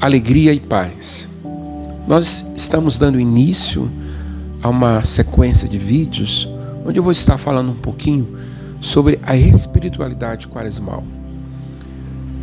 [0.00, 1.28] alegria e paz.
[2.06, 3.90] Nós estamos dando início
[4.62, 6.48] a uma sequência de vídeos
[6.84, 8.38] onde eu vou estar falando um pouquinho
[8.80, 11.04] sobre a espiritualidade quaresmal.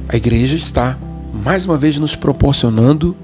[0.08, 0.98] A igreja está
[1.44, 3.16] mais uma vez nos proporcionando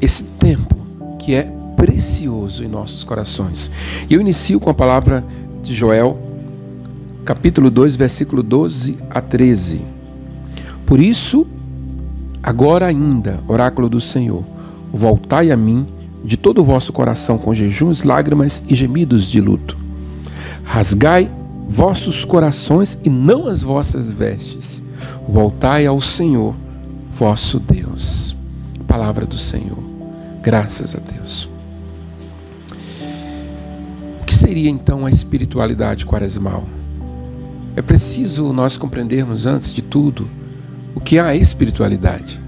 [0.00, 0.76] esse tempo
[1.18, 3.70] que é precioso em nossos corações.
[4.08, 5.24] E eu inicio com a palavra
[5.62, 6.18] de Joel,
[7.24, 9.80] capítulo 2, versículo 12 a 13.
[10.84, 11.46] Por isso,
[12.44, 14.44] agora ainda, oráculo do Senhor,
[14.92, 15.86] voltai a mim
[16.22, 19.76] de todo o vosso coração com jejuns, lágrimas e gemidos de luto.
[20.62, 21.30] Rasgai
[21.68, 24.82] vossos corações e não as vossas vestes.
[25.28, 26.54] Voltai ao Senhor,
[27.18, 28.36] vosso Deus.
[28.86, 29.78] Palavra do Senhor.
[30.42, 31.48] Graças a Deus.
[34.20, 36.64] O que seria então a espiritualidade quaresmal?
[37.76, 40.28] É preciso nós compreendermos antes de tudo
[40.94, 42.40] o que é a espiritualidade.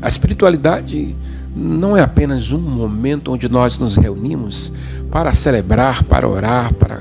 [0.00, 1.14] A espiritualidade
[1.54, 4.72] não é apenas um momento onde nós nos reunimos
[5.10, 7.00] para celebrar, para orar, para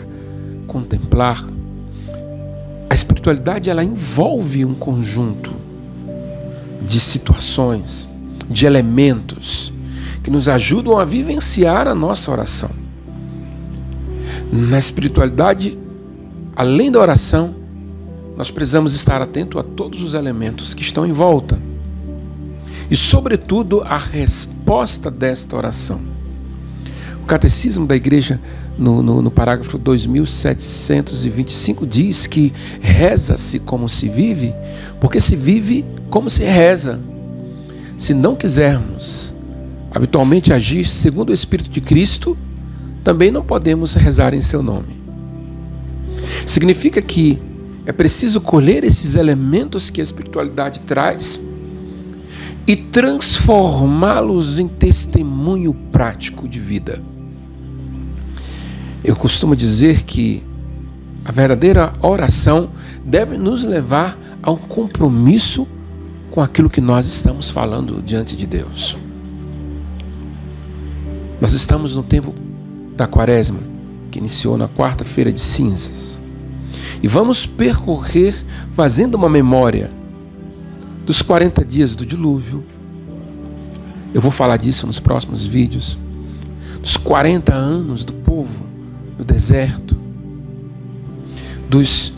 [0.68, 1.44] contemplar.
[2.90, 5.52] A espiritualidade ela envolve um conjunto
[6.86, 8.08] de situações,
[8.50, 9.72] de elementos
[10.22, 12.70] que nos ajudam a vivenciar a nossa oração.
[14.52, 15.78] Na espiritualidade,
[16.56, 17.56] além da oração,
[18.38, 21.60] nós precisamos estar atento a todos os elementos que estão em volta
[22.90, 26.02] e, sobretudo, a resposta desta oração.
[27.24, 28.38] O Catecismo da Igreja,
[28.78, 34.54] no, no, no parágrafo 2725, diz que reza-se como se vive,
[35.00, 37.00] porque se vive como se reza.
[37.98, 39.34] Se não quisermos
[39.92, 42.38] habitualmente agir segundo o Espírito de Cristo,
[43.04, 45.00] também não podemos rezar em seu nome.
[46.46, 47.40] Significa que
[47.86, 51.40] é preciso colher esses elementos que a espiritualidade traz
[52.68, 57.02] e transformá-los em testemunho prático de vida.
[59.04, 60.44] Eu costumo dizer que
[61.26, 62.70] a verdadeira oração
[63.04, 65.68] deve nos levar a um compromisso
[66.30, 68.96] com aquilo que nós estamos falando diante de Deus.
[71.40, 72.34] Nós estamos no tempo
[72.96, 73.60] da Quaresma,
[74.12, 76.21] que iniciou na quarta-feira de cinzas,
[77.02, 78.36] e vamos percorrer
[78.76, 79.90] fazendo uma memória
[81.06, 82.64] dos 40 dias do dilúvio.
[84.14, 85.98] Eu vou falar disso nos próximos vídeos.
[86.82, 88.66] Dos 40 anos do povo
[89.18, 89.98] no deserto.
[91.70, 92.14] Dos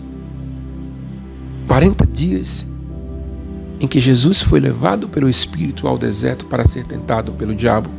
[1.67, 2.65] 40 dias
[3.79, 7.89] em que Jesus foi levado pelo Espírito ao deserto para ser tentado pelo diabo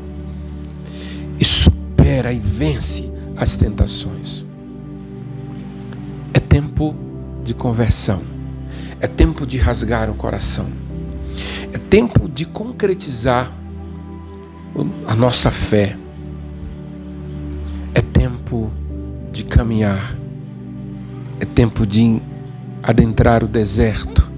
[1.39, 4.45] e supera e vence as tentações.
[6.55, 6.95] Tempo
[7.43, 8.23] de conversão.
[9.01, 10.69] É tempo de rasgar o coração.
[11.73, 13.51] É tempo de concretizar
[15.05, 15.97] a nossa fé.
[17.93, 18.71] É tempo
[19.33, 20.15] de caminhar.
[21.41, 22.23] É tempo de
[22.81, 24.31] adentrar o deserto,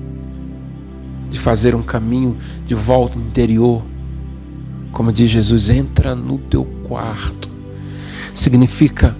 [1.31, 3.85] de fazer um caminho de volta interior.
[4.91, 7.51] Como diz Jesus, entra no teu quarto.
[8.35, 9.15] Significa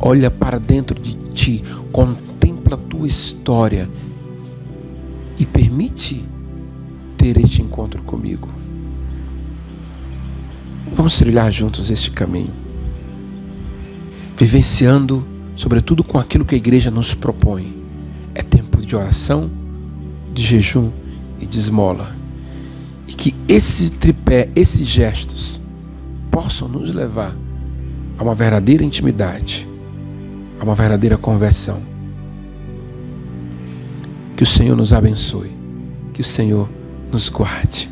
[0.00, 1.62] olha para dentro de ti,
[1.92, 3.88] contempla a tua história
[5.38, 6.24] e permite
[7.16, 8.48] ter este encontro comigo.
[10.96, 12.52] Vamos trilhar juntos este caminho,
[14.36, 15.24] vivenciando,
[15.54, 17.78] sobretudo, com aquilo que a igreja nos propõe.
[18.34, 19.50] É tempo de oração,
[20.32, 20.90] de jejum
[21.38, 22.14] e de esmola.
[23.06, 25.60] E que esse tripé, esses gestos,
[26.30, 27.36] possam nos levar
[28.18, 29.66] a uma verdadeira intimidade,
[30.60, 31.80] a uma verdadeira conversão
[34.40, 35.50] que o Senhor nos abençoe.
[36.14, 36.66] Que o Senhor
[37.12, 37.90] nos guarde.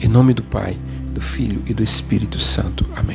[0.00, 0.76] Em nome do Pai,
[1.12, 2.86] do Filho e do Espírito Santo.
[2.94, 3.08] Amém.